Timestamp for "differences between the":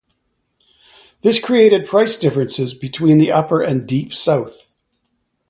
2.17-3.31